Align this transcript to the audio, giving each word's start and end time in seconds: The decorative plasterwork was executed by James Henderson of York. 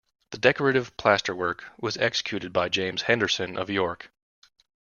The 0.31 0.39
decorative 0.39 0.97
plasterwork 0.97 1.61
was 1.79 1.95
executed 1.97 2.51
by 2.51 2.69
James 2.69 3.03
Henderson 3.03 3.55
of 3.55 3.69
York. 3.69 4.09